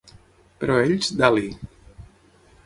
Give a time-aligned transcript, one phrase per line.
[0.63, 1.45] Però ells da-li.